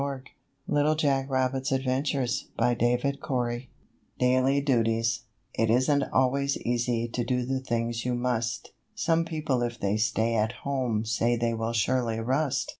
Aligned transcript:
Little 0.67 0.95
Jack 0.95 1.29
Rabbit's 1.29 1.71
Adventures 1.71 2.47
Page 2.59 2.79
117] 2.81 3.67
DAILY 4.17 4.59
DUTIES 4.61 5.25
It 5.53 5.69
isn't 5.69 6.05
always 6.11 6.57
easy 6.57 7.07
To 7.09 7.23
do 7.23 7.45
the 7.45 7.59
things 7.59 8.03
you 8.03 8.15
must. 8.15 8.71
Some 8.95 9.25
people 9.25 9.61
if 9.61 9.79
they 9.79 9.97
stay 9.97 10.33
at 10.33 10.53
home 10.63 11.05
Say 11.05 11.35
they 11.35 11.53
will 11.53 11.73
surely 11.73 12.19
rust. 12.19 12.69